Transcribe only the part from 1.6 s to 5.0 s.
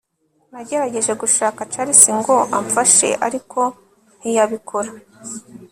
Charles ngo amfashe ariko ntiyabikora